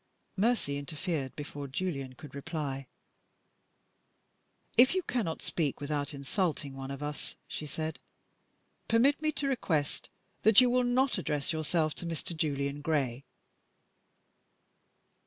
[0.35, 2.87] Mercy interfered before Julian could reply.
[4.75, 7.99] "If you cannot speak without insulting one of us," she said,
[8.87, 10.09] "permit me to request
[10.41, 12.35] that you will not address yourself to Mr.
[12.35, 13.25] Julian Gray."